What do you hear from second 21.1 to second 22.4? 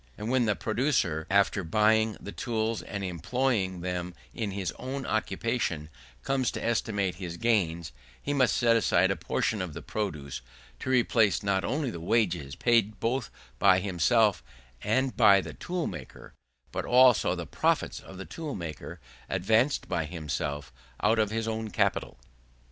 of his own capital.